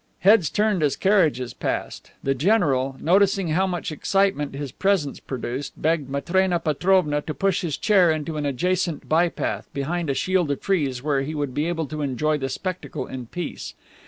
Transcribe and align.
Heads 0.21 0.49
turned 0.49 0.81
as 0.81 0.95
carriages 0.95 1.53
passed; 1.53 2.09
the 2.23 2.33
general, 2.33 2.95
noticing 2.99 3.49
how 3.49 3.67
much 3.67 3.91
excitement 3.91 4.55
his 4.55 4.71
presence 4.71 5.19
produced, 5.19 5.79
begged 5.79 6.09
Matrena 6.09 6.57
Petrovna 6.59 7.21
to 7.21 7.35
push 7.35 7.61
his 7.61 7.77
chair 7.77 8.09
into 8.09 8.35
an 8.37 8.45
adjacent 8.47 9.07
by 9.07 9.29
path, 9.29 9.69
behind 9.75 10.09
a 10.09 10.15
shield 10.15 10.49
of 10.49 10.59
trees 10.59 11.03
where 11.03 11.21
he 11.21 11.35
would 11.35 11.53
be 11.53 11.67
able 11.67 11.85
to 11.85 12.01
enjoy 12.01 12.35
the 12.39 12.49
spectacle 12.49 13.05
in 13.05 13.27
peace. 13.27 13.75